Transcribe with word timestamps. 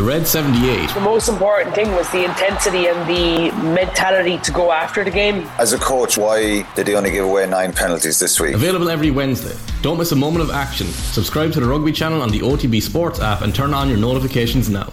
The 0.00 0.06
Red 0.06 0.26
78. 0.26 0.94
The 0.94 1.00
most 1.02 1.28
important 1.28 1.74
thing 1.74 1.92
was 1.92 2.10
the 2.10 2.24
intensity 2.24 2.86
and 2.86 3.06
the 3.06 3.54
mentality 3.62 4.38
to 4.38 4.50
go 4.50 4.72
after 4.72 5.04
the 5.04 5.10
game. 5.10 5.46
As 5.58 5.74
a 5.74 5.78
coach, 5.78 6.16
why 6.16 6.62
did 6.74 6.88
he 6.88 6.94
only 6.94 7.10
give 7.10 7.26
away 7.26 7.46
nine 7.46 7.74
penalties 7.74 8.18
this 8.18 8.40
week? 8.40 8.54
Available 8.54 8.88
every 8.88 9.10
Wednesday. 9.10 9.54
Don't 9.82 9.98
miss 9.98 10.12
a 10.12 10.16
moment 10.16 10.42
of 10.42 10.50
action. 10.52 10.86
Subscribe 10.86 11.52
to 11.52 11.60
the 11.60 11.66
Rugby 11.66 11.92
channel 11.92 12.22
on 12.22 12.30
the 12.30 12.40
OTB 12.40 12.80
Sports 12.80 13.20
app 13.20 13.42
and 13.42 13.54
turn 13.54 13.74
on 13.74 13.90
your 13.90 13.98
notifications 13.98 14.70
now. 14.70 14.90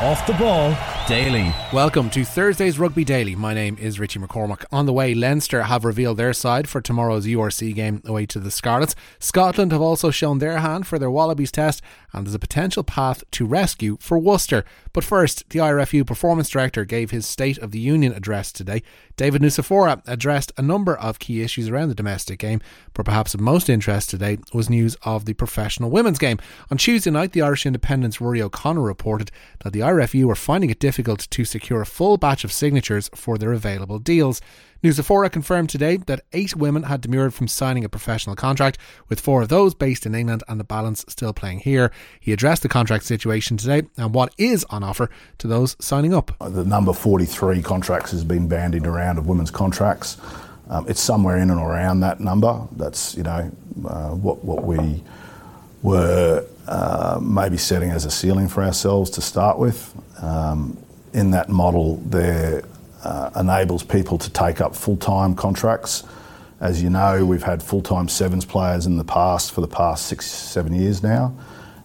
Off 0.00 0.24
the 0.28 0.34
ball 0.34 0.76
daily. 1.08 1.54
Welcome 1.72 2.10
to 2.10 2.24
Thursday's 2.24 2.78
Rugby 2.80 3.04
Daily. 3.04 3.36
My 3.36 3.54
name 3.54 3.76
is 3.78 4.00
Richie 4.00 4.18
McCormack. 4.18 4.64
On 4.72 4.86
the 4.86 4.92
way, 4.92 5.14
Leinster 5.14 5.64
have 5.64 5.84
revealed 5.84 6.16
their 6.16 6.32
side 6.32 6.68
for 6.68 6.80
tomorrow's 6.80 7.26
URC 7.26 7.74
game 7.74 8.02
away 8.04 8.26
to 8.26 8.40
the 8.40 8.50
Scarlets. 8.50 8.96
Scotland 9.20 9.70
have 9.70 9.80
also 9.80 10.10
shown 10.10 10.38
their 10.38 10.58
hand 10.58 10.86
for 10.86 10.98
their 10.98 11.10
Wallabies 11.10 11.52
test, 11.52 11.80
and 12.16 12.26
there's 12.26 12.34
a 12.34 12.38
potential 12.38 12.82
path 12.82 13.22
to 13.32 13.46
rescue 13.46 13.98
for 14.00 14.18
Worcester. 14.18 14.64
But 14.94 15.04
first, 15.04 15.48
the 15.50 15.58
IRFU 15.58 16.06
Performance 16.06 16.48
Director 16.48 16.86
gave 16.86 17.10
his 17.10 17.26
State 17.26 17.58
of 17.58 17.70
the 17.70 17.78
Union 17.78 18.12
address 18.14 18.50
today. 18.50 18.82
David 19.16 19.42
Nucifora 19.42 20.02
addressed 20.06 20.50
a 20.56 20.62
number 20.62 20.96
of 20.96 21.18
key 21.18 21.42
issues 21.42 21.68
around 21.68 21.90
the 21.90 21.94
domestic 21.94 22.38
game, 22.38 22.60
but 22.94 23.04
perhaps 23.04 23.34
of 23.34 23.40
most 23.40 23.68
interest 23.68 24.08
today 24.08 24.38
was 24.54 24.70
news 24.70 24.96
of 25.02 25.26
the 25.26 25.34
professional 25.34 25.90
women's 25.90 26.18
game. 26.18 26.38
On 26.70 26.78
Tuesday 26.78 27.10
night, 27.10 27.32
the 27.32 27.42
Irish 27.42 27.66
Independent's 27.66 28.20
Rory 28.20 28.40
O'Connor 28.40 28.80
reported 28.80 29.30
that 29.60 29.74
the 29.74 29.80
IRFU 29.80 30.24
were 30.24 30.34
finding 30.34 30.70
it 30.70 30.80
difficult 30.80 31.28
to 31.30 31.44
secure 31.44 31.82
a 31.82 31.86
full 31.86 32.16
batch 32.16 32.44
of 32.44 32.52
signatures 32.52 33.10
for 33.14 33.36
their 33.36 33.52
available 33.52 33.98
deals. 33.98 34.40
Nucifora 34.82 35.30
confirmed 35.30 35.70
today 35.70 35.96
that 35.96 36.22
eight 36.32 36.54
women 36.54 36.84
had 36.84 37.00
demurred 37.00 37.34
from 37.34 37.48
signing 37.48 37.84
a 37.84 37.88
professional 37.88 38.36
contract, 38.36 38.78
with 39.08 39.20
four 39.20 39.42
of 39.42 39.48
those 39.48 39.74
based 39.74 40.06
in 40.06 40.14
England 40.14 40.42
and 40.48 40.60
the 40.60 40.64
balance 40.64 41.04
still 41.08 41.32
playing 41.32 41.60
here. 41.60 41.90
He 42.20 42.32
addressed 42.32 42.62
the 42.62 42.68
contract 42.68 43.04
situation 43.04 43.56
today 43.56 43.82
and 43.96 44.14
what 44.14 44.34
is 44.38 44.64
on 44.70 44.82
offer 44.82 45.10
to 45.38 45.46
those 45.46 45.76
signing 45.80 46.12
up. 46.14 46.32
The 46.40 46.64
number 46.64 46.92
43 46.92 47.62
contracts 47.62 48.10
has 48.10 48.24
been 48.24 48.48
bandied 48.48 48.86
around 48.86 49.18
of 49.18 49.26
women's 49.26 49.50
contracts. 49.50 50.18
Um, 50.68 50.86
it's 50.88 51.00
somewhere 51.00 51.36
in 51.36 51.50
and 51.50 51.60
around 51.60 52.00
that 52.00 52.20
number. 52.20 52.66
That's, 52.72 53.16
you 53.16 53.22
know, 53.22 53.50
uh, 53.88 54.10
what, 54.10 54.44
what 54.44 54.64
we 54.64 55.02
were 55.82 56.44
uh, 56.66 57.20
maybe 57.22 57.56
setting 57.56 57.90
as 57.90 58.04
a 58.04 58.10
ceiling 58.10 58.48
for 58.48 58.62
ourselves 58.62 59.10
to 59.10 59.20
start 59.20 59.58
with. 59.58 59.94
Um, 60.20 60.76
in 61.12 61.30
that 61.30 61.48
model 61.48 61.96
there 62.04 62.62
uh, 63.06 63.30
enables 63.36 63.84
people 63.84 64.18
to 64.18 64.30
take 64.30 64.60
up 64.60 64.74
full 64.74 64.96
time 64.96 65.34
contracts. 65.34 66.02
As 66.58 66.82
you 66.82 66.90
know, 66.90 67.24
we've 67.24 67.42
had 67.42 67.62
full 67.62 67.82
time 67.82 68.08
sevens 68.08 68.44
players 68.44 68.86
in 68.86 68.96
the 68.96 69.04
past 69.04 69.52
for 69.52 69.60
the 69.60 69.68
past 69.68 70.06
six, 70.06 70.26
seven 70.26 70.74
years 70.74 71.02
now. 71.02 71.36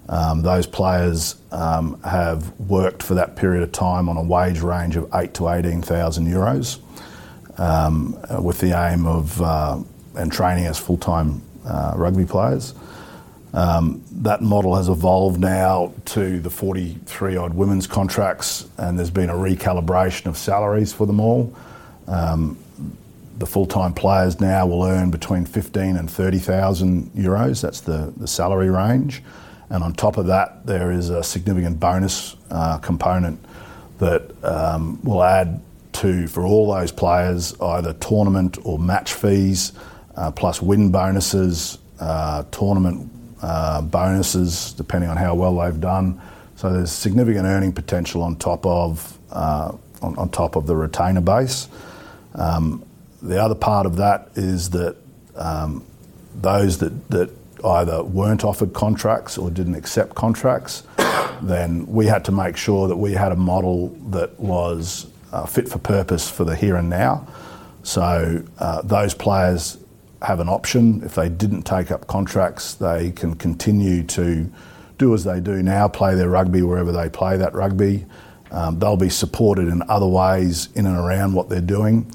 Um, 0.09 0.41
those 0.41 0.65
players 0.65 1.35
um, 1.51 2.01
have 2.01 2.59
worked 2.59 3.03
for 3.03 3.13
that 3.13 3.35
period 3.35 3.63
of 3.63 3.71
time 3.71 4.09
on 4.09 4.17
a 4.17 4.23
wage 4.23 4.61
range 4.61 4.95
of 4.95 5.09
eight 5.13 5.33
to 5.35 5.49
eighteen 5.49 5.81
thousand 5.81 6.27
euros, 6.27 6.79
um, 7.59 8.17
with 8.43 8.59
the 8.59 8.71
aim 8.71 9.05
of 9.05 9.41
uh, 9.41 9.79
and 10.15 10.31
training 10.31 10.65
as 10.65 10.79
full 10.79 10.97
time 10.97 11.41
uh, 11.65 11.93
rugby 11.95 12.25
players. 12.25 12.73
Um, 13.53 14.01
that 14.11 14.41
model 14.41 14.75
has 14.75 14.87
evolved 14.87 15.39
now 15.39 15.93
to 16.05 16.39
the 16.39 16.49
43 16.49 17.35
odd 17.35 17.53
women's 17.53 17.85
contracts, 17.85 18.69
and 18.77 18.97
there's 18.97 19.09
been 19.09 19.29
a 19.29 19.35
recalibration 19.35 20.27
of 20.27 20.37
salaries 20.37 20.93
for 20.93 21.05
them 21.05 21.19
all. 21.19 21.53
Um, 22.07 22.57
the 23.37 23.45
full 23.45 23.65
time 23.65 23.93
players 23.93 24.39
now 24.39 24.67
will 24.67 24.83
earn 24.83 25.09
between 25.09 25.45
15 25.45 25.97
and 25.97 26.09
30,000 26.09 27.11
euros, 27.13 27.61
that's 27.61 27.81
the, 27.81 28.13
the 28.17 28.27
salary 28.27 28.69
range. 28.69 29.21
And 29.69 29.83
on 29.83 29.93
top 29.93 30.17
of 30.17 30.27
that, 30.27 30.65
there 30.65 30.91
is 30.91 31.09
a 31.09 31.23
significant 31.23 31.79
bonus 31.79 32.35
uh, 32.51 32.77
component 32.77 33.43
that 33.99 34.31
um, 34.43 35.01
will 35.03 35.23
add 35.23 35.61
to, 35.93 36.27
for 36.27 36.43
all 36.43 36.73
those 36.73 36.91
players, 36.91 37.59
either 37.59 37.93
tournament 37.93 38.57
or 38.63 38.77
match 38.79 39.13
fees, 39.13 39.73
uh, 40.15 40.31
plus 40.31 40.61
win 40.61 40.91
bonuses, 40.91 41.79
uh, 41.99 42.43
tournament 42.51 43.09
uh, 43.41 43.81
bonuses 43.81 44.73
depending 44.73 45.09
on 45.09 45.17
how 45.17 45.35
well 45.35 45.57
they've 45.57 45.81
done. 45.81 46.21
So 46.55 46.71
there's 46.71 46.91
significant 46.91 47.45
earning 47.45 47.73
potential 47.73 48.21
on 48.21 48.35
top 48.35 48.65
of 48.65 49.17
uh, 49.31 49.75
on, 50.01 50.17
on, 50.17 50.29
top 50.29 50.55
of 50.55 50.67
the 50.67 50.75
retainer 50.75 51.21
base. 51.21 51.67
Um, 52.35 52.85
the 53.21 53.41
other 53.41 53.55
part 53.55 53.85
of 53.85 53.97
that 53.97 54.29
is 54.35 54.69
that 54.71 54.95
um, 55.35 55.85
those 56.35 56.77
that, 56.79 57.09
that 57.09 57.29
either 57.63 58.03
weren't 58.03 58.43
offered 58.43 58.73
contracts 58.73 59.37
or 59.37 59.49
didn't 59.49 59.75
accept 59.75 60.15
contracts, 60.15 60.83
then 61.41 61.85
we 61.87 62.05
had 62.07 62.25
to 62.25 62.31
make 62.31 62.57
sure 62.57 62.87
that 62.87 62.97
we 62.97 63.13
had 63.13 63.31
a 63.31 63.35
model 63.35 63.89
that 64.09 64.39
was 64.39 65.07
uh, 65.31 65.45
fit 65.45 65.69
for 65.69 65.79
purpose 65.79 66.29
for 66.29 66.43
the 66.43 66.55
here 66.55 66.75
and 66.75 66.89
now. 66.89 67.27
So 67.83 68.43
uh, 68.59 68.81
those 68.83 69.13
players 69.13 69.77
have 70.21 70.39
an 70.39 70.49
option. 70.49 71.01
If 71.03 71.15
they 71.15 71.29
didn't 71.29 71.63
take 71.63 71.91
up 71.91 72.07
contracts, 72.07 72.75
they 72.75 73.11
can 73.11 73.35
continue 73.35 74.03
to 74.03 74.51
do 74.97 75.13
as 75.13 75.23
they 75.23 75.39
do 75.39 75.63
now, 75.63 75.87
play 75.87 76.15
their 76.15 76.29
rugby 76.29 76.61
wherever 76.61 76.91
they 76.91 77.09
play 77.09 77.37
that 77.37 77.53
rugby. 77.53 78.05
Um, 78.51 78.79
they'll 78.79 78.97
be 78.97 79.09
supported 79.09 79.67
in 79.67 79.81
other 79.89 80.07
ways 80.07 80.69
in 80.75 80.85
and 80.85 80.97
around 80.97 81.33
what 81.33 81.49
they're 81.49 81.61
doing. 81.61 82.11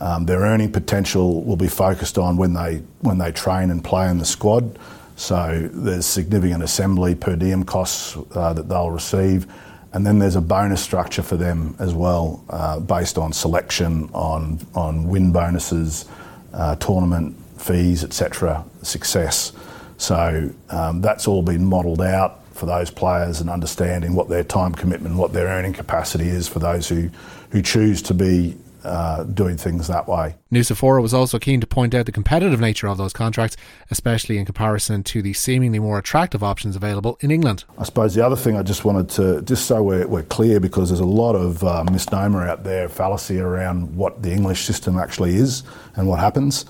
Um, 0.00 0.26
their 0.26 0.40
earning 0.40 0.70
potential 0.70 1.42
will 1.42 1.56
be 1.56 1.66
focused 1.66 2.18
on 2.18 2.36
when 2.36 2.54
they 2.54 2.82
when 3.00 3.18
they 3.18 3.32
train 3.32 3.70
and 3.70 3.82
play 3.82 4.08
in 4.08 4.18
the 4.18 4.24
squad. 4.24 4.78
So 5.16 5.68
there's 5.72 6.06
significant 6.06 6.62
assembly 6.62 7.16
per 7.16 7.34
diem 7.34 7.64
costs 7.64 8.16
uh, 8.36 8.52
that 8.52 8.68
they'll 8.68 8.92
receive, 8.92 9.52
and 9.92 10.06
then 10.06 10.20
there's 10.20 10.36
a 10.36 10.40
bonus 10.40 10.80
structure 10.80 11.24
for 11.24 11.36
them 11.36 11.74
as 11.80 11.92
well, 11.92 12.44
uh, 12.50 12.78
based 12.78 13.18
on 13.18 13.32
selection, 13.32 14.08
on 14.12 14.60
on 14.76 15.08
win 15.08 15.32
bonuses, 15.32 16.04
uh, 16.52 16.76
tournament 16.76 17.34
fees, 17.58 18.04
etc., 18.04 18.64
success. 18.82 19.52
So 19.96 20.50
um, 20.70 21.00
that's 21.00 21.26
all 21.26 21.42
been 21.42 21.64
modelled 21.64 22.00
out 22.00 22.44
for 22.54 22.66
those 22.66 22.90
players 22.90 23.40
and 23.40 23.48
understanding 23.48 24.14
what 24.14 24.28
their 24.28 24.44
time 24.44 24.72
commitment, 24.72 25.16
what 25.16 25.32
their 25.32 25.46
earning 25.46 25.72
capacity 25.72 26.28
is 26.28 26.48
for 26.48 26.58
those 26.58 26.88
who, 26.88 27.10
who 27.50 27.62
choose 27.62 28.02
to 28.02 28.14
be 28.14 28.56
uh, 28.84 29.24
doing 29.24 29.56
things 29.56 29.88
that 29.88 30.08
way. 30.08 30.34
Nucifora 30.52 31.02
was 31.02 31.12
also 31.12 31.38
keen 31.38 31.60
to 31.60 31.66
point 31.66 31.94
out 31.94 32.06
the 32.06 32.12
competitive 32.12 32.60
nature 32.60 32.86
of 32.88 32.96
those 32.96 33.12
contracts, 33.12 33.56
especially 33.90 34.38
in 34.38 34.44
comparison 34.44 35.02
to 35.04 35.20
the 35.20 35.32
seemingly 35.32 35.78
more 35.78 35.98
attractive 35.98 36.42
options 36.42 36.76
available 36.76 37.18
in 37.20 37.30
England. 37.30 37.64
I 37.76 37.84
suppose 37.84 38.14
the 38.14 38.24
other 38.24 38.36
thing 38.36 38.56
I 38.56 38.62
just 38.62 38.84
wanted 38.84 39.08
to, 39.10 39.42
just 39.42 39.66
so 39.66 39.82
we're, 39.82 40.06
we're 40.06 40.22
clear, 40.22 40.60
because 40.60 40.90
there's 40.90 41.00
a 41.00 41.04
lot 41.04 41.34
of 41.34 41.62
uh, 41.64 41.84
misnomer 41.90 42.46
out 42.46 42.64
there, 42.64 42.88
fallacy 42.88 43.40
around 43.40 43.96
what 43.96 44.22
the 44.22 44.32
English 44.32 44.64
system 44.64 44.98
actually 44.98 45.34
is 45.34 45.64
and 45.96 46.06
what 46.08 46.20
happens. 46.20 46.64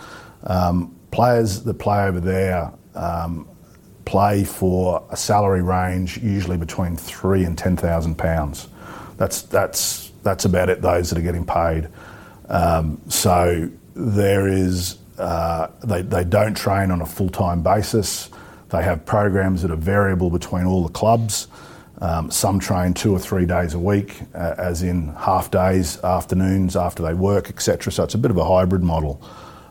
Um, 0.44 0.94
players 1.10 1.62
that 1.62 1.75
play 1.75 2.04
over 2.04 2.21
there 2.21 2.72
um, 2.94 3.49
play 4.04 4.43
for 4.43 5.06
a 5.10 5.16
salary 5.16 5.62
range 5.62 6.19
usually 6.19 6.56
between 6.56 6.97
three 6.97 7.44
and 7.44 7.56
ten 7.56 7.76
thousand 7.76 8.16
pounds. 8.16 8.69
That's 9.16 9.43
that's 9.43 10.12
that's 10.22 10.44
about 10.44 10.69
it. 10.69 10.81
Those 10.81 11.10
that 11.10 11.19
are 11.19 11.22
getting 11.22 11.44
paid. 11.44 11.88
Um, 12.49 13.00
so 13.09 13.71
there 13.94 14.49
is 14.49 14.99
uh, 15.19 15.69
they 15.84 16.03
they 16.03 16.25
don't 16.25 16.56
train 16.56 16.91
on 16.91 17.03
a 17.03 17.06
full 17.06 17.28
time 17.28 17.62
basis. 17.62 18.31
They 18.70 18.82
have 18.82 19.05
programs 19.06 19.62
that 19.62 19.70
are 19.70 19.76
variable 19.76 20.31
between 20.31 20.65
all 20.65 20.82
the 20.82 20.93
clubs. 20.93 21.49
Um, 22.00 22.31
some 22.31 22.60
train 22.60 22.94
two 22.94 23.12
or 23.12 23.19
three 23.19 23.44
days 23.44 23.75
a 23.75 23.78
week, 23.78 24.20
uh, 24.32 24.55
as 24.56 24.84
in 24.84 25.09
half 25.15 25.50
days, 25.50 26.03
afternoons 26.05 26.76
after 26.76 27.03
they 27.03 27.12
work, 27.12 27.50
etc. 27.50 27.93
So 27.93 28.05
it's 28.05 28.15
a 28.15 28.19
bit 28.19 28.31
of 28.31 28.37
a 28.37 28.44
hybrid 28.44 28.84
model. 28.84 29.20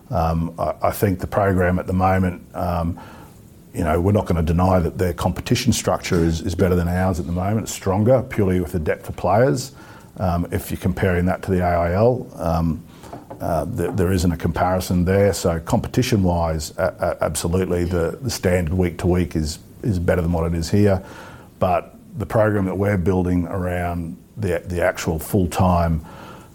Um, 0.09 0.53
I, 0.57 0.73
I, 0.83 0.91
think 0.91 1.19
the 1.19 1.27
program 1.27 1.79
at 1.79 1.87
the 1.87 1.93
moment, 1.93 2.41
um, 2.55 2.99
you 3.73 3.83
know, 3.83 3.99
we're 3.99 4.13
not 4.13 4.25
going 4.25 4.37
to 4.37 4.41
deny 4.41 4.79
that 4.79 4.97
their 4.97 5.13
competition 5.13 5.73
structure 5.73 6.23
is, 6.23 6.41
is 6.41 6.55
better 6.55 6.75
than 6.75 6.87
ours 6.87 7.19
at 7.19 7.25
the 7.25 7.31
moment. 7.31 7.63
It's 7.63 7.73
stronger 7.73 8.23
purely 8.23 8.59
with 8.61 8.71
the 8.71 8.79
depth 8.79 9.09
of 9.09 9.17
players. 9.17 9.73
Um, 10.17 10.47
if 10.51 10.71
you're 10.71 10.79
comparing 10.79 11.25
that 11.25 11.43
to 11.43 11.51
the 11.51 11.61
AIL, 11.61 12.29
um, 12.35 12.83
uh, 13.39 13.65
there, 13.65 13.91
there 13.91 14.11
isn't 14.11 14.31
a 14.31 14.37
comparison 14.37 15.05
there. 15.05 15.33
So 15.33 15.59
competition-wise, 15.59 16.77
absolutely, 16.77 17.83
the, 17.83 18.17
the 18.21 18.29
standard 18.29 18.73
week 18.73 18.97
to 18.99 19.07
week 19.07 19.35
is 19.35 19.59
is 19.83 19.99
better 19.99 20.23
than 20.23 20.31
what 20.31 20.51
it 20.51 20.57
is 20.57 20.71
here. 20.71 21.05
But 21.59 21.95
the 22.17 22.25
program 22.25 22.65
that 22.65 22.75
we're 22.75 22.97
building 22.97 23.45
around 23.47 24.17
the 24.37 24.59
the 24.65 24.81
actual 24.81 25.19
full-time 25.19 26.03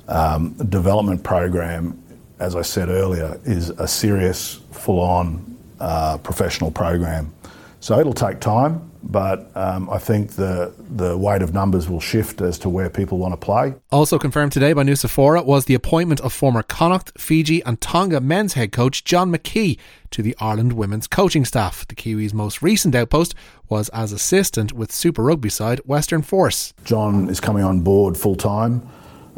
um, 0.09 0.55
development 0.55 1.23
program 1.23 2.02
as 2.43 2.56
I 2.56 2.62
said 2.62 2.89
earlier, 2.89 3.41
is 3.44 3.71
a 3.71 3.87
serious, 3.87 4.61
full 4.73 5.00
on 5.00 5.56
uh, 5.79 6.19
professional 6.19 6.73
program. 6.73 7.33
So 7.79 7.99
it'll 7.99 8.12
take 8.12 8.41
time, 8.41 8.91
but 9.03 9.50
um, 9.56 9.91
I 9.91 9.99
think 9.99 10.33
the 10.33 10.73
the 10.97 11.17
weight 11.17 11.43
of 11.43 11.53
numbers 11.53 11.89
will 11.89 12.00
shift 12.00 12.41
as 12.41 12.59
to 12.59 12.69
where 12.69 12.89
people 12.89 13.19
want 13.19 13.33
to 13.33 13.37
play. 13.37 13.75
Also 13.91 14.19
confirmed 14.19 14.53
today 14.53 14.73
by 14.73 14.85
Nucifora 14.85 15.44
was 15.44 15.65
the 15.65 15.75
appointment 15.75 16.21
of 16.21 16.33
former 16.33 16.62
Connacht, 16.62 17.12
Fiji, 17.19 17.61
and 17.65 17.81
Tonga 17.81 18.21
men's 18.21 18.55
head 18.55 18.71
coach 18.71 19.03
John 19.05 19.33
McKee 19.33 19.79
to 20.11 20.23
the 20.23 20.37
Ireland 20.39 20.75
women's 20.75 21.09
coaching 21.09 21.44
staff. 21.44 21.87
The 21.89 21.97
Kiwis' 21.97 22.33
most 22.35 22.62
recent 22.62 22.94
outpost 22.94 23.35
was 23.69 23.89
as 23.89 24.12
assistant 24.12 24.73
with 24.73 24.93
Super 24.93 25.23
Rugby 25.23 25.49
side 25.49 25.81
Western 25.81 26.23
Force. 26.23 26.75
John 26.85 27.29
is 27.29 27.41
coming 27.41 27.65
on 27.65 27.81
board 27.81 28.17
full 28.17 28.37
time. 28.37 28.89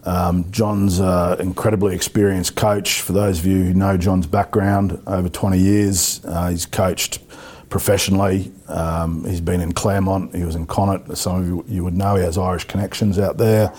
Um, 0.05 0.51
John's 0.51 1.01
an 1.01 1.41
incredibly 1.41 1.95
experienced 1.95 2.57
coach. 2.57 3.01
For 3.01 3.13
those 3.13 3.39
of 3.39 3.47
you 3.47 3.65
who 3.65 3.75
know 3.75 3.97
John's 3.97 4.27
background, 4.27 5.03
over 5.07 5.29
20 5.29 5.59
years, 5.59 6.25
uh, 6.25 6.51
he's 6.51 6.67
coached 6.67 7.21
professionally. 7.71 8.53
Um, 8.69 9.25
he's 9.25 9.41
been 9.41 9.61
in 9.61 9.73
Clermont, 9.73 10.35
he 10.35 10.45
was 10.45 10.55
in 10.55 10.67
Connacht. 10.67 11.17
Some 11.17 11.37
of 11.37 11.47
you, 11.47 11.65
you 11.69 11.85
would 11.85 11.97
know 11.97 12.17
he 12.17 12.23
has 12.23 12.39
Irish 12.39 12.65
connections 12.65 13.19
out 13.19 13.39
there. 13.39 13.73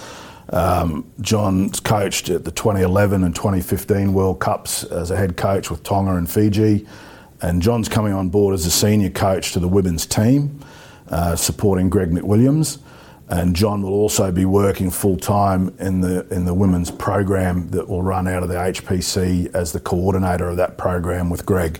Um, 0.49 1.11
John's 1.21 1.79
coached 1.79 2.29
at 2.29 2.43
the 2.43 2.51
2011 2.51 3.23
and 3.23 3.35
2015 3.35 4.13
World 4.13 4.39
Cups 4.39 4.83
as 4.83 5.11
a 5.11 5.17
head 5.17 5.37
coach 5.37 5.69
with 5.69 5.83
Tonga 5.83 6.15
and 6.15 6.29
Fiji. 6.29 6.87
And 7.41 7.61
John's 7.61 7.89
coming 7.89 8.13
on 8.13 8.29
board 8.29 8.53
as 8.53 8.65
a 8.65 8.71
senior 8.71 9.09
coach 9.09 9.53
to 9.53 9.59
the 9.59 9.67
women's 9.67 10.05
team, 10.05 10.59
uh, 11.09 11.35
supporting 11.35 11.89
Greg 11.89 12.11
McWilliams. 12.11 12.79
And 13.27 13.55
John 13.55 13.81
will 13.81 13.93
also 13.93 14.31
be 14.31 14.45
working 14.45 14.91
full 14.91 15.17
time 15.17 15.75
in 15.79 16.01
the 16.01 16.27
in 16.29 16.45
the 16.45 16.53
women's 16.53 16.91
program 16.91 17.69
that 17.69 17.87
will 17.87 18.03
run 18.03 18.27
out 18.27 18.43
of 18.43 18.49
the 18.49 18.55
HPC 18.55 19.53
as 19.55 19.71
the 19.71 19.79
coordinator 19.79 20.47
of 20.47 20.57
that 20.57 20.77
program 20.77 21.29
with 21.29 21.45
Greg. 21.45 21.79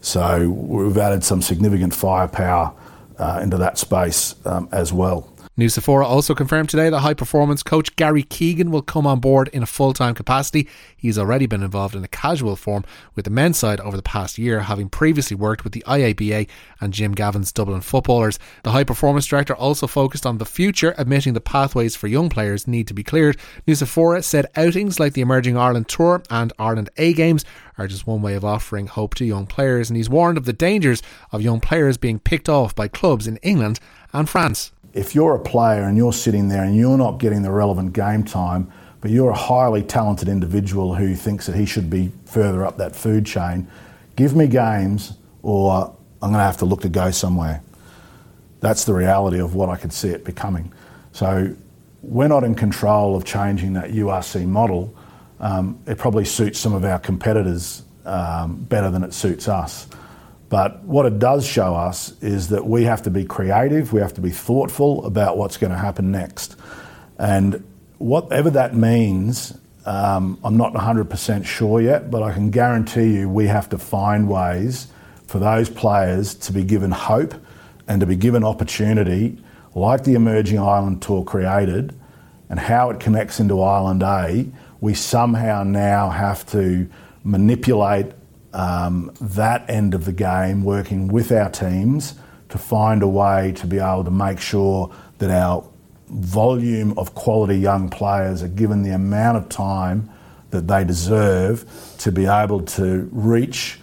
So 0.00 0.48
we've 0.48 0.96
added 0.96 1.24
some 1.24 1.42
significant 1.42 1.92
firepower 1.92 2.72
uh, 3.18 3.40
into 3.42 3.56
that 3.56 3.78
space 3.78 4.36
um, 4.44 4.68
as 4.70 4.92
well. 4.92 5.28
Nucifora 5.58 6.04
also 6.04 6.34
confirmed 6.34 6.68
today 6.68 6.90
that 6.90 7.00
high 7.00 7.14
performance 7.14 7.62
coach 7.62 7.96
Gary 7.96 8.22
Keegan 8.22 8.70
will 8.70 8.82
come 8.82 9.06
on 9.06 9.20
board 9.20 9.48
in 9.54 9.62
a 9.62 9.66
full 9.66 9.94
time 9.94 10.14
capacity. 10.14 10.68
He's 10.94 11.18
already 11.18 11.46
been 11.46 11.62
involved 11.62 11.94
in 11.94 12.04
a 12.04 12.08
casual 12.08 12.56
form 12.56 12.84
with 13.14 13.24
the 13.24 13.30
men's 13.30 13.56
side 13.56 13.80
over 13.80 13.96
the 13.96 14.02
past 14.02 14.36
year, 14.36 14.60
having 14.60 14.90
previously 14.90 15.34
worked 15.34 15.64
with 15.64 15.72
the 15.72 15.82
IABA 15.86 16.46
and 16.78 16.92
Jim 16.92 17.12
Gavin's 17.12 17.52
Dublin 17.52 17.80
footballers. 17.80 18.38
The 18.64 18.72
high 18.72 18.84
performance 18.84 19.24
director 19.24 19.56
also 19.56 19.86
focused 19.86 20.26
on 20.26 20.36
the 20.36 20.44
future, 20.44 20.94
admitting 20.98 21.32
the 21.32 21.40
pathways 21.40 21.96
for 21.96 22.06
young 22.06 22.28
players 22.28 22.68
need 22.68 22.86
to 22.88 22.94
be 22.94 23.02
cleared. 23.02 23.38
Nucifora 23.66 24.22
said 24.22 24.50
outings 24.56 25.00
like 25.00 25.14
the 25.14 25.22
Emerging 25.22 25.56
Ireland 25.56 25.88
Tour 25.88 26.22
and 26.28 26.52
Ireland 26.58 26.90
A 26.98 27.14
Games 27.14 27.46
are 27.78 27.86
just 27.86 28.06
one 28.06 28.20
way 28.20 28.34
of 28.34 28.44
offering 28.44 28.88
hope 28.88 29.14
to 29.14 29.24
young 29.24 29.46
players, 29.46 29.88
and 29.88 29.96
he's 29.96 30.10
warned 30.10 30.36
of 30.36 30.44
the 30.44 30.52
dangers 30.52 31.02
of 31.32 31.40
young 31.40 31.60
players 31.60 31.96
being 31.96 32.18
picked 32.18 32.50
off 32.50 32.74
by 32.74 32.88
clubs 32.88 33.26
in 33.26 33.38
England 33.38 33.80
and 34.12 34.28
France 34.28 34.72
if 34.96 35.14
you're 35.14 35.34
a 35.34 35.38
player 35.38 35.82
and 35.82 35.96
you're 35.96 36.12
sitting 36.12 36.48
there 36.48 36.64
and 36.64 36.74
you're 36.74 36.96
not 36.96 37.18
getting 37.18 37.42
the 37.42 37.50
relevant 37.50 37.92
game 37.92 38.24
time, 38.24 38.72
but 39.02 39.10
you're 39.10 39.30
a 39.30 39.36
highly 39.36 39.82
talented 39.82 40.26
individual 40.26 40.94
who 40.94 41.14
thinks 41.14 41.44
that 41.46 41.54
he 41.54 41.66
should 41.66 41.90
be 41.90 42.10
further 42.24 42.64
up 42.64 42.78
that 42.78 42.96
food 42.96 43.26
chain, 43.26 43.68
give 44.16 44.34
me 44.34 44.46
games 44.46 45.12
or 45.42 45.94
I'm 46.22 46.30
going 46.30 46.40
to 46.40 46.44
have 46.44 46.56
to 46.58 46.64
look 46.64 46.80
to 46.80 46.88
go 46.88 47.10
somewhere. 47.10 47.62
That's 48.60 48.84
the 48.84 48.94
reality 48.94 49.38
of 49.38 49.54
what 49.54 49.68
I 49.68 49.76
could 49.76 49.92
see 49.92 50.08
it 50.08 50.24
becoming. 50.24 50.72
So 51.12 51.54
we're 52.02 52.28
not 52.28 52.42
in 52.42 52.54
control 52.54 53.14
of 53.14 53.24
changing 53.26 53.74
that 53.74 53.90
URC 53.90 54.46
model. 54.46 54.96
Um, 55.40 55.78
it 55.86 55.98
probably 55.98 56.24
suits 56.24 56.58
some 56.58 56.72
of 56.72 56.84
our 56.86 56.98
competitors 56.98 57.82
um, 58.06 58.56
better 58.64 58.90
than 58.90 59.04
it 59.04 59.12
suits 59.12 59.46
us. 59.46 59.88
But 60.48 60.84
what 60.84 61.06
it 61.06 61.18
does 61.18 61.46
show 61.46 61.74
us 61.74 62.12
is 62.22 62.48
that 62.48 62.66
we 62.66 62.84
have 62.84 63.02
to 63.02 63.10
be 63.10 63.24
creative, 63.24 63.92
we 63.92 64.00
have 64.00 64.14
to 64.14 64.20
be 64.20 64.30
thoughtful 64.30 65.04
about 65.04 65.36
what's 65.36 65.56
going 65.56 65.72
to 65.72 65.78
happen 65.78 66.12
next. 66.12 66.56
And 67.18 67.64
whatever 67.98 68.50
that 68.50 68.74
means, 68.74 69.56
um, 69.86 70.38
I'm 70.44 70.56
not 70.56 70.74
100% 70.74 71.44
sure 71.44 71.80
yet, 71.80 72.10
but 72.10 72.22
I 72.22 72.32
can 72.32 72.50
guarantee 72.50 73.14
you 73.14 73.28
we 73.28 73.46
have 73.46 73.68
to 73.70 73.78
find 73.78 74.28
ways 74.28 74.88
for 75.26 75.38
those 75.38 75.68
players 75.68 76.34
to 76.34 76.52
be 76.52 76.62
given 76.62 76.92
hope 76.92 77.34
and 77.88 78.00
to 78.00 78.06
be 78.06 78.16
given 78.16 78.44
opportunity, 78.44 79.38
like 79.74 80.04
the 80.04 80.14
Emerging 80.14 80.58
Ireland 80.58 81.02
Tour 81.02 81.24
created, 81.24 81.94
and 82.48 82.58
how 82.60 82.90
it 82.90 83.00
connects 83.00 83.40
into 83.40 83.60
Ireland 83.60 84.02
A. 84.02 84.46
We 84.80 84.94
somehow 84.94 85.64
now 85.64 86.10
have 86.10 86.46
to 86.50 86.88
manipulate 87.24 88.12
um, 88.52 89.12
that 89.20 89.68
end 89.68 89.94
of 89.94 90.04
the 90.04 90.12
game, 90.12 90.64
working 90.64 91.08
with 91.08 91.32
our 91.32 91.50
teams 91.50 92.14
to 92.48 92.58
find 92.58 93.02
a 93.02 93.08
way 93.08 93.52
to 93.56 93.66
be 93.66 93.78
able 93.78 94.04
to 94.04 94.10
make 94.10 94.40
sure 94.40 94.92
that 95.18 95.30
our 95.30 95.64
volume 96.08 96.96
of 96.98 97.14
quality 97.14 97.56
young 97.58 97.88
players 97.88 98.42
are 98.42 98.48
given 98.48 98.82
the 98.82 98.90
amount 98.90 99.36
of 99.36 99.48
time 99.48 100.08
that 100.50 100.68
they 100.68 100.84
deserve 100.84 101.64
to 101.98 102.12
be 102.12 102.26
able 102.26 102.62
to 102.62 103.08
reach 103.12 103.80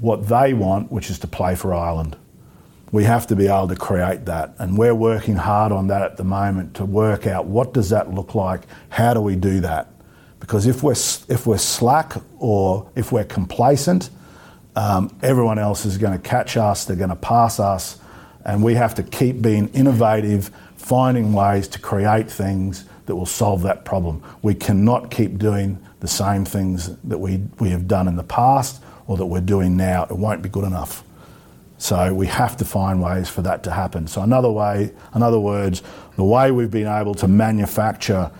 what 0.00 0.28
they 0.28 0.54
want, 0.54 0.92
which 0.92 1.10
is 1.10 1.18
to 1.18 1.26
play 1.26 1.54
for 1.54 1.74
Ireland. 1.74 2.16
We 2.92 3.04
have 3.04 3.26
to 3.28 3.36
be 3.36 3.48
able 3.48 3.68
to 3.68 3.76
create 3.76 4.26
that, 4.26 4.54
and 4.58 4.78
we're 4.78 4.94
working 4.94 5.34
hard 5.36 5.72
on 5.72 5.88
that 5.88 6.02
at 6.02 6.16
the 6.16 6.24
moment 6.24 6.74
to 6.74 6.84
work 6.84 7.26
out 7.26 7.46
what 7.46 7.74
does 7.74 7.90
that 7.90 8.12
look 8.12 8.34
like, 8.34 8.62
how 8.88 9.12
do 9.12 9.20
we 9.20 9.34
do 9.34 9.60
that, 9.60 9.90
because 10.46 10.68
if 10.68 10.80
we're, 10.84 10.92
if 10.92 11.44
we're 11.44 11.58
slack 11.58 12.12
or 12.38 12.88
if 12.94 13.10
we're 13.10 13.24
complacent, 13.24 14.10
um, 14.76 15.12
everyone 15.20 15.58
else 15.58 15.84
is 15.84 15.98
going 15.98 16.12
to 16.12 16.28
catch 16.28 16.56
us, 16.56 16.84
they're 16.84 16.94
going 16.94 17.10
to 17.10 17.16
pass 17.16 17.58
us, 17.58 17.98
and 18.44 18.62
we 18.62 18.74
have 18.74 18.94
to 18.94 19.02
keep 19.02 19.42
being 19.42 19.66
innovative, 19.70 20.52
finding 20.76 21.32
ways 21.32 21.66
to 21.66 21.80
create 21.80 22.30
things 22.30 22.84
that 23.06 23.16
will 23.16 23.26
solve 23.26 23.62
that 23.62 23.84
problem. 23.84 24.22
We 24.42 24.54
cannot 24.54 25.10
keep 25.10 25.36
doing 25.36 25.84
the 25.98 26.06
same 26.06 26.44
things 26.44 26.96
that 26.98 27.18
we, 27.18 27.42
we 27.58 27.70
have 27.70 27.88
done 27.88 28.06
in 28.06 28.14
the 28.14 28.22
past 28.22 28.80
or 29.08 29.16
that 29.16 29.26
we're 29.26 29.40
doing 29.40 29.76
now. 29.76 30.04
It 30.04 30.16
won't 30.16 30.42
be 30.42 30.48
good 30.48 30.64
enough. 30.64 31.02
So 31.78 32.14
we 32.14 32.28
have 32.28 32.56
to 32.58 32.64
find 32.64 33.02
ways 33.02 33.28
for 33.28 33.42
that 33.42 33.64
to 33.64 33.72
happen. 33.72 34.06
So 34.06 34.22
another 34.22 34.50
way, 34.50 34.92
in 35.12 35.22
other 35.24 35.40
words, 35.40 35.82
the 36.14 36.24
way 36.24 36.52
we've 36.52 36.70
been 36.70 36.86
able 36.86 37.14
to 37.16 37.26
manufacture 37.26 38.30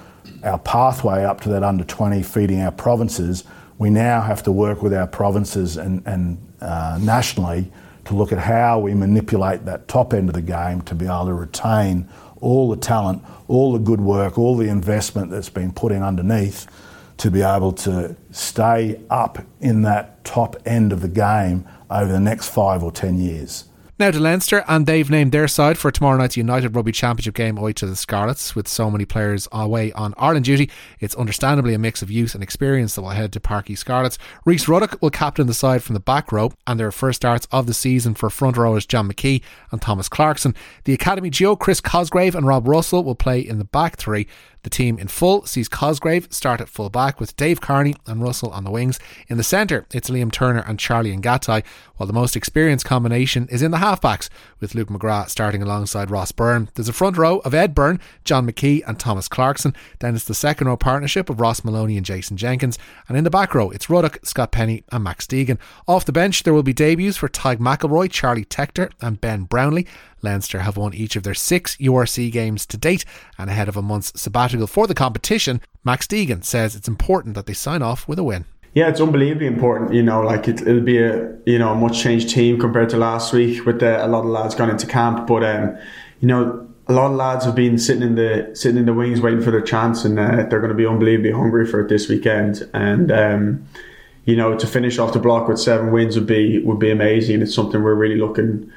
our 0.42 0.58
pathway 0.58 1.24
up 1.24 1.40
to 1.42 1.48
that 1.50 1.62
under 1.62 1.84
20 1.84 2.22
feeding 2.22 2.60
our 2.60 2.72
provinces, 2.72 3.44
we 3.78 3.90
now 3.90 4.20
have 4.20 4.42
to 4.44 4.52
work 4.52 4.82
with 4.82 4.94
our 4.94 5.06
provinces 5.06 5.76
and, 5.76 6.02
and 6.06 6.38
uh, 6.60 6.98
nationally 7.00 7.70
to 8.06 8.14
look 8.14 8.32
at 8.32 8.38
how 8.38 8.78
we 8.78 8.94
manipulate 8.94 9.64
that 9.64 9.88
top 9.88 10.14
end 10.14 10.28
of 10.28 10.34
the 10.34 10.42
game 10.42 10.80
to 10.82 10.94
be 10.94 11.06
able 11.06 11.26
to 11.26 11.34
retain 11.34 12.08
all 12.40 12.70
the 12.70 12.76
talent, 12.76 13.22
all 13.48 13.72
the 13.72 13.78
good 13.78 14.00
work, 14.00 14.38
all 14.38 14.56
the 14.56 14.68
investment 14.68 15.30
that's 15.30 15.48
been 15.48 15.72
put 15.72 15.92
in 15.92 16.02
underneath 16.02 16.66
to 17.18 17.30
be 17.30 17.42
able 17.42 17.72
to 17.72 18.14
stay 18.30 19.00
up 19.10 19.38
in 19.60 19.82
that 19.82 20.22
top 20.24 20.56
end 20.66 20.92
of 20.92 21.00
the 21.00 21.08
game 21.08 21.66
over 21.90 22.10
the 22.12 22.20
next 22.20 22.48
five 22.48 22.82
or 22.82 22.92
ten 22.92 23.18
years. 23.18 23.64
Now 23.98 24.10
to 24.10 24.20
Leinster, 24.20 24.62
and 24.68 24.84
they've 24.84 25.08
named 25.08 25.32
their 25.32 25.48
side 25.48 25.78
for 25.78 25.90
tomorrow 25.90 26.18
night's 26.18 26.36
United 26.36 26.76
Rugby 26.76 26.92
Championship 26.92 27.32
game 27.32 27.56
away 27.56 27.72
to 27.72 27.86
the 27.86 27.96
Scarlets. 27.96 28.54
With 28.54 28.68
so 28.68 28.90
many 28.90 29.06
players 29.06 29.48
away 29.50 29.90
on 29.92 30.12
Ireland 30.18 30.44
duty, 30.44 30.70
it's 31.00 31.14
understandably 31.14 31.72
a 31.72 31.78
mix 31.78 32.02
of 32.02 32.10
youth 32.10 32.34
and 32.34 32.42
experience 32.42 32.94
that 32.94 33.00
will 33.00 33.08
head 33.08 33.32
to 33.32 33.40
Parc 33.40 33.70
y 33.70 33.74
Scarlets. 33.74 34.18
Rhys 34.44 34.68
Ruddock 34.68 35.00
will 35.00 35.08
captain 35.08 35.46
the 35.46 35.54
side 35.54 35.82
from 35.82 35.94
the 35.94 36.00
back 36.00 36.30
row, 36.30 36.52
and 36.66 36.78
their 36.78 36.92
first 36.92 37.16
starts 37.16 37.48
of 37.50 37.66
the 37.66 37.72
season 37.72 38.14
for 38.14 38.28
front 38.28 38.58
rowers 38.58 38.84
John 38.84 39.10
McKee 39.10 39.40
and 39.72 39.80
Thomas 39.80 40.10
Clarkson. 40.10 40.54
The 40.84 40.92
Academy 40.92 41.30
duo 41.30 41.56
Chris 41.56 41.80
Cosgrove 41.80 42.34
and 42.34 42.46
Rob 42.46 42.68
Russell 42.68 43.02
will 43.02 43.14
play 43.14 43.40
in 43.40 43.56
the 43.56 43.64
back 43.64 43.96
three. 43.96 44.26
The 44.66 44.70
team 44.70 44.98
in 44.98 45.06
full 45.06 45.46
sees 45.46 45.68
Cosgrove 45.68 46.26
start 46.32 46.60
at 46.60 46.68
full 46.68 46.90
back 46.90 47.20
with 47.20 47.36
Dave 47.36 47.60
Kearney 47.60 47.94
and 48.04 48.20
Russell 48.20 48.50
on 48.50 48.64
the 48.64 48.70
wings. 48.72 48.98
In 49.28 49.36
the 49.36 49.44
centre, 49.44 49.86
it's 49.94 50.10
Liam 50.10 50.32
Turner 50.32 50.64
and 50.66 50.76
Charlie 50.76 51.16
Ngatai, 51.16 51.62
while 51.94 52.08
the 52.08 52.12
most 52.12 52.34
experienced 52.34 52.84
combination 52.84 53.46
is 53.48 53.62
in 53.62 53.70
the 53.70 53.76
halfbacks, 53.76 54.28
with 54.58 54.74
Luke 54.74 54.88
McGrath 54.88 55.30
starting 55.30 55.62
alongside 55.62 56.10
Ross 56.10 56.32
Byrne. 56.32 56.68
There's 56.74 56.88
a 56.88 56.92
front 56.92 57.16
row 57.16 57.38
of 57.44 57.54
Ed 57.54 57.76
Byrne, 57.76 58.00
John 58.24 58.44
McKee, 58.44 58.82
and 58.88 58.98
Thomas 58.98 59.28
Clarkson. 59.28 59.72
Then 60.00 60.16
it's 60.16 60.24
the 60.24 60.34
second 60.34 60.66
row 60.66 60.76
partnership 60.76 61.30
of 61.30 61.38
Ross 61.40 61.60
Molony 61.60 61.96
and 61.96 62.04
Jason 62.04 62.36
Jenkins. 62.36 62.76
And 63.08 63.16
in 63.16 63.22
the 63.22 63.30
back 63.30 63.54
row, 63.54 63.70
it's 63.70 63.88
Ruddock, 63.88 64.26
Scott 64.26 64.50
Penny, 64.50 64.82
and 64.90 65.04
Max 65.04 65.28
Deegan. 65.28 65.58
Off 65.86 66.04
the 66.04 66.10
bench, 66.10 66.42
there 66.42 66.52
will 66.52 66.64
be 66.64 66.74
debuts 66.74 67.16
for 67.16 67.28
Tadhg 67.28 67.58
McElroy, 67.58 68.10
Charlie 68.10 68.44
Tector, 68.44 68.90
and 69.00 69.20
Ben 69.20 69.44
Brownlee. 69.44 69.86
Leinster 70.26 70.60
have 70.60 70.76
won 70.76 70.92
each 70.92 71.16
of 71.16 71.22
their 71.22 71.34
six 71.34 71.76
URC 71.76 72.30
games 72.30 72.66
to 72.66 72.76
date, 72.76 73.04
and 73.38 73.48
ahead 73.48 73.68
of 73.68 73.76
a 73.76 73.82
month's 73.82 74.20
sabbatical 74.20 74.66
for 74.66 74.86
the 74.86 74.94
competition, 74.94 75.60
Max 75.84 76.06
Deegan 76.06 76.44
says 76.44 76.76
it's 76.76 76.88
important 76.88 77.34
that 77.34 77.46
they 77.46 77.54
sign 77.54 77.80
off 77.80 78.06
with 78.06 78.18
a 78.18 78.24
win. 78.24 78.44
Yeah, 78.74 78.90
it's 78.90 79.00
unbelievably 79.00 79.46
important. 79.46 79.94
You 79.94 80.02
know, 80.02 80.20
like 80.20 80.48
it, 80.48 80.60
will 80.66 80.82
be 80.82 80.98
a 80.98 81.34
you 81.46 81.58
know 81.58 81.72
a 81.72 81.74
much 81.74 82.02
changed 82.02 82.28
team 82.28 82.60
compared 82.60 82.90
to 82.90 82.98
last 82.98 83.32
week 83.32 83.64
with 83.64 83.80
the, 83.80 84.04
a 84.04 84.06
lot 84.06 84.20
of 84.20 84.26
lads 84.26 84.54
gone 84.54 84.68
into 84.68 84.86
camp. 84.86 85.26
But 85.26 85.44
um, 85.44 85.78
you 86.20 86.28
know, 86.28 86.68
a 86.86 86.92
lot 86.92 87.10
of 87.10 87.16
lads 87.16 87.46
have 87.46 87.54
been 87.54 87.78
sitting 87.78 88.02
in 88.02 88.16
the 88.16 88.50
sitting 88.54 88.76
in 88.76 88.84
the 88.84 88.92
wings 88.92 89.22
waiting 89.22 89.40
for 89.40 89.50
their 89.50 89.62
chance, 89.62 90.04
and 90.04 90.18
uh, 90.18 90.44
they're 90.50 90.60
going 90.60 90.68
to 90.68 90.74
be 90.74 90.86
unbelievably 90.86 91.32
hungry 91.32 91.66
for 91.66 91.80
it 91.80 91.88
this 91.88 92.08
weekend. 92.08 92.68
And 92.74 93.10
um, 93.10 93.66
you 94.26 94.36
know, 94.36 94.58
to 94.58 94.66
finish 94.66 94.98
off 94.98 95.14
the 95.14 95.20
block 95.20 95.48
with 95.48 95.58
seven 95.58 95.90
wins 95.90 96.14
would 96.14 96.26
be 96.26 96.58
would 96.58 96.78
be 96.78 96.90
amazing. 96.90 97.40
It's 97.40 97.54
something 97.54 97.82
we're 97.82 97.94
really 97.94 98.16
looking 98.16 98.70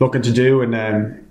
looking 0.00 0.22
to 0.22 0.32
do, 0.32 0.60
and 0.62 0.74
um, 0.74 1.26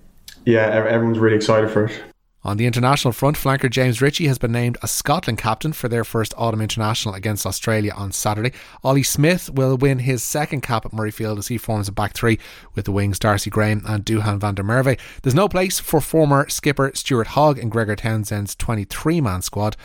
yeah, 0.46 0.68
everyone's 0.68 1.20
really 1.20 1.36
excited 1.36 1.70
for 1.70 1.86
it. 1.86 2.04
On 2.48 2.56
the 2.56 2.66
international 2.66 3.12
front, 3.12 3.36
flanker 3.36 3.70
James 3.70 4.02
Ritchie 4.02 4.28
has 4.28 4.38
been 4.38 4.54
named 4.54 4.78
a 4.82 4.88
Scotland 4.88 5.38
captain 5.38 5.74
for 5.74 5.90
their 5.90 6.06
first 6.06 6.34
autumn 6.38 6.62
international 6.62 7.14
against 7.14 7.46
Australia 7.46 7.92
on 7.94 8.14
Saturday. 8.14 8.54
Ollie 8.86 9.04
Smith 9.04 9.50
will 9.50 9.76
win 9.76 10.00
his 10.00 10.24
second 10.24 10.62
cap 10.62 10.86
at 10.86 10.94
Murrayfield 10.94 11.40
as 11.40 11.50
he 11.50 11.58
forms 11.58 11.90
a 11.90 11.92
back 11.92 12.14
three 12.14 12.40
with 12.74 12.86
the 12.86 12.94
wings 12.94 13.20
Darcy 13.20 13.50
Graham 13.50 13.84
and 13.86 14.06
Duhan 14.06 14.40
van 14.40 14.56
der 14.56 14.64
Merwe. 14.64 14.98
There's 15.24 15.36
no 15.36 15.50
place 15.50 15.80
for 15.80 16.00
former 16.00 16.48
skipper 16.48 16.92
Stuart 16.94 17.28
Hogg 17.28 17.58
in 17.58 17.68
Gregor 17.68 17.98
Townsend's 17.98 18.56
23 18.56 19.20
man 19.20 19.42
squad. 19.42 19.76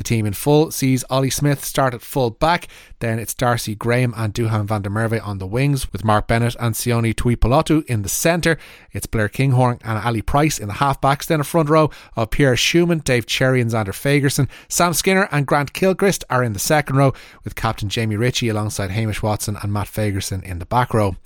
The 0.00 0.04
team 0.04 0.24
in 0.24 0.32
full 0.32 0.70
sees 0.70 1.04
Ollie 1.10 1.28
Smith 1.28 1.62
start 1.62 1.92
at 1.92 2.00
full 2.00 2.30
back, 2.30 2.68
then 3.00 3.18
it's 3.18 3.34
Darcy 3.34 3.74
Graham 3.74 4.14
and 4.16 4.32
Duhan 4.32 4.64
van 4.64 4.80
der 4.80 4.88
Merwe 4.88 5.22
on 5.22 5.36
the 5.36 5.46
wings, 5.46 5.92
with 5.92 6.06
Mark 6.06 6.26
Bennett 6.26 6.56
and 6.58 6.74
Sione 6.74 7.14
Tuipulotu 7.14 7.84
in 7.84 8.00
the 8.00 8.08
centre. 8.08 8.56
It's 8.92 9.04
Blair 9.04 9.28
Kinghorn 9.28 9.78
and 9.84 9.98
Ali 9.98 10.22
Price 10.22 10.58
in 10.58 10.68
the 10.68 10.74
half 10.80 11.02
backs, 11.02 11.26
then 11.26 11.40
a 11.40 11.44
front 11.44 11.68
row 11.68 11.90
of 12.16 12.30
Pierre 12.30 12.54
Schoeman, 12.54 13.04
Dave 13.04 13.26
Cherry, 13.26 13.60
and 13.60 13.70
Zander 13.70 13.88
Fagerson. 13.88 14.48
Sam 14.68 14.94
Skinner 14.94 15.28
and 15.30 15.46
Grant 15.46 15.74
Gilchrist 15.74 16.24
are 16.30 16.42
in 16.42 16.54
the 16.54 16.58
second 16.58 16.96
row, 16.96 17.12
with 17.44 17.54
captain 17.54 17.90
Jamie 17.90 18.16
Ritchie 18.16 18.48
alongside 18.48 18.92
Hamish 18.92 19.22
Watson 19.22 19.58
and 19.62 19.70
Matt 19.70 19.88
Fagerson 19.88 20.42
in 20.44 20.60
the 20.60 20.64
back 20.64 20.94
row. 20.94 21.16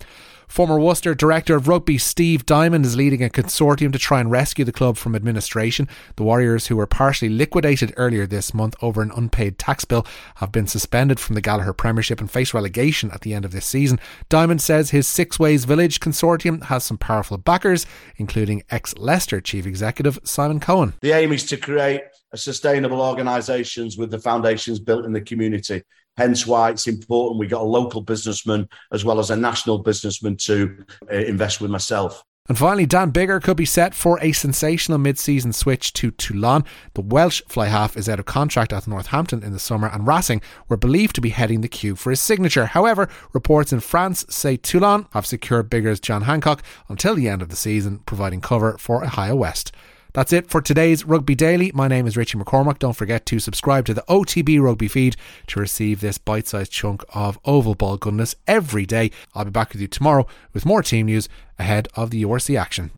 Former 0.48 0.78
Worcester 0.78 1.14
Director 1.14 1.56
of 1.56 1.68
Rugby 1.68 1.98
Steve 1.98 2.46
Diamond 2.46 2.84
is 2.84 2.96
leading 2.96 3.22
a 3.22 3.28
consortium 3.28 3.92
to 3.92 3.98
try 3.98 4.20
and 4.20 4.30
rescue 4.30 4.64
the 4.64 4.72
club 4.72 4.96
from 4.96 5.14
administration. 5.14 5.88
The 6.16 6.22
Warriors, 6.22 6.66
who 6.66 6.76
were 6.76 6.86
partially 6.86 7.28
liquidated 7.28 7.92
earlier 7.96 8.26
this 8.26 8.54
month 8.54 8.76
over 8.82 9.02
an 9.02 9.10
unpaid 9.16 9.58
tax 9.58 9.84
bill, 9.84 10.06
have 10.36 10.52
been 10.52 10.66
suspended 10.66 11.18
from 11.18 11.34
the 11.34 11.40
Gallagher 11.40 11.72
Premiership 11.72 12.20
and 12.20 12.30
face 12.30 12.54
relegation 12.54 13.10
at 13.10 13.22
the 13.22 13.34
end 13.34 13.44
of 13.44 13.52
this 13.52 13.66
season. 13.66 13.98
Diamond 14.28 14.60
says 14.60 14.90
his 14.90 15.06
Sixways 15.06 15.64
Village 15.64 16.00
consortium 16.00 16.64
has 16.64 16.84
some 16.84 16.98
powerful 16.98 17.38
backers, 17.38 17.86
including 18.16 18.62
ex 18.70 18.96
Leicester 18.96 19.40
Chief 19.40 19.66
Executive 19.66 20.18
Simon 20.24 20.60
Cohen. 20.60 20.94
The 21.00 21.12
aim 21.12 21.32
is 21.32 21.44
to 21.46 21.56
create 21.56 22.02
sustainable 22.34 23.00
organisations 23.00 23.96
with 23.96 24.10
the 24.10 24.18
foundations 24.18 24.80
built 24.80 25.04
in 25.04 25.12
the 25.12 25.20
community. 25.20 25.82
Hence 26.16 26.46
why 26.46 26.70
it's 26.70 26.86
important 26.86 27.40
we 27.40 27.46
got 27.46 27.62
a 27.62 27.64
local 27.64 28.00
businessman 28.00 28.68
as 28.92 29.04
well 29.04 29.18
as 29.18 29.30
a 29.30 29.36
national 29.36 29.78
businessman 29.78 30.36
to 30.36 30.84
uh, 31.10 31.16
invest 31.16 31.60
with 31.60 31.70
myself. 31.70 32.24
And 32.46 32.58
finally, 32.58 32.84
Dan 32.84 33.10
Biggar 33.10 33.42
could 33.42 33.56
be 33.56 33.64
set 33.64 33.94
for 33.94 34.18
a 34.20 34.32
sensational 34.32 34.98
mid 34.98 35.18
season 35.18 35.54
switch 35.54 35.94
to 35.94 36.10
Toulon. 36.10 36.62
The 36.92 37.00
Welsh 37.00 37.40
fly 37.48 37.68
half 37.68 37.96
is 37.96 38.06
out 38.06 38.18
of 38.18 38.26
contract 38.26 38.70
at 38.70 38.86
Northampton 38.86 39.42
in 39.42 39.54
the 39.54 39.58
summer, 39.58 39.88
and 39.88 40.06
Racing 40.06 40.42
were 40.68 40.76
believed 40.76 41.14
to 41.14 41.22
be 41.22 41.30
heading 41.30 41.62
the 41.62 41.68
queue 41.68 41.96
for 41.96 42.10
his 42.10 42.20
signature. 42.20 42.66
However, 42.66 43.08
reports 43.32 43.72
in 43.72 43.80
France 43.80 44.26
say 44.28 44.58
Toulon 44.58 45.06
have 45.12 45.24
secured 45.24 45.70
Biggar's 45.70 46.00
John 46.00 46.22
Hancock 46.22 46.62
until 46.90 47.14
the 47.14 47.30
end 47.30 47.40
of 47.40 47.48
the 47.48 47.56
season, 47.56 48.00
providing 48.04 48.42
cover 48.42 48.76
for 48.76 49.02
Ihaia 49.02 49.34
West. 49.34 49.72
That's 50.14 50.32
it 50.32 50.48
for 50.48 50.60
today's 50.60 51.04
Rugby 51.04 51.34
Daily. 51.34 51.72
My 51.74 51.88
name 51.88 52.06
is 52.06 52.16
Richie 52.16 52.38
McCormack. 52.38 52.78
Don't 52.78 52.92
forget 52.92 53.26
to 53.26 53.40
subscribe 53.40 53.84
to 53.86 53.94
the 53.94 54.04
OTB 54.08 54.60
Rugby 54.60 54.86
feed 54.86 55.16
to 55.48 55.58
receive 55.58 56.00
this 56.00 56.18
bite 56.18 56.46
sized 56.46 56.70
chunk 56.70 57.02
of 57.12 57.36
oval 57.44 57.74
ball 57.74 57.96
goodness 57.96 58.36
every 58.46 58.86
day. 58.86 59.10
I'll 59.34 59.44
be 59.44 59.50
back 59.50 59.72
with 59.72 59.80
you 59.80 59.88
tomorrow 59.88 60.24
with 60.52 60.64
more 60.64 60.84
team 60.84 61.06
news 61.06 61.28
ahead 61.58 61.88
of 61.96 62.10
the 62.10 62.22
URC 62.22 62.56
action. 62.56 62.92